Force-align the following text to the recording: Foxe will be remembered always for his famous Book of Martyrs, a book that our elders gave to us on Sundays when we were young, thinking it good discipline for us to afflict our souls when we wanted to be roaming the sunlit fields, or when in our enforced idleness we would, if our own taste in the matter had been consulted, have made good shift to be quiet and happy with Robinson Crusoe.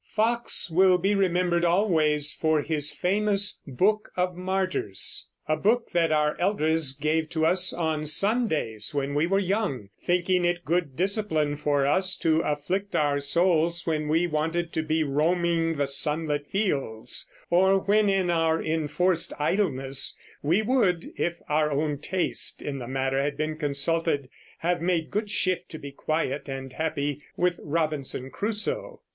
Foxe 0.15 0.71
will 0.71 0.97
be 0.97 1.13
remembered 1.13 1.63
always 1.63 2.33
for 2.33 2.63
his 2.63 2.91
famous 2.91 3.61
Book 3.67 4.09
of 4.17 4.35
Martyrs, 4.35 5.29
a 5.47 5.55
book 5.55 5.91
that 5.91 6.11
our 6.11 6.35
elders 6.39 6.93
gave 6.93 7.29
to 7.29 7.45
us 7.45 7.71
on 7.71 8.07
Sundays 8.07 8.95
when 8.95 9.13
we 9.13 9.27
were 9.27 9.37
young, 9.37 9.89
thinking 10.01 10.43
it 10.43 10.65
good 10.65 10.97
discipline 10.97 11.55
for 11.55 11.85
us 11.85 12.17
to 12.17 12.39
afflict 12.39 12.95
our 12.95 13.19
souls 13.19 13.85
when 13.85 14.07
we 14.07 14.25
wanted 14.25 14.73
to 14.73 14.81
be 14.81 15.03
roaming 15.03 15.75
the 15.77 15.85
sunlit 15.85 16.47
fields, 16.47 17.29
or 17.51 17.77
when 17.77 18.09
in 18.09 18.31
our 18.31 18.59
enforced 18.59 19.31
idleness 19.37 20.17
we 20.41 20.63
would, 20.63 21.11
if 21.15 21.39
our 21.47 21.71
own 21.71 21.99
taste 21.99 22.59
in 22.63 22.79
the 22.79 22.87
matter 22.87 23.21
had 23.21 23.37
been 23.37 23.55
consulted, 23.55 24.29
have 24.61 24.81
made 24.81 25.11
good 25.11 25.29
shift 25.29 25.69
to 25.69 25.77
be 25.77 25.91
quiet 25.91 26.49
and 26.49 26.73
happy 26.73 27.21
with 27.37 27.59
Robinson 27.61 28.31
Crusoe. 28.31 29.01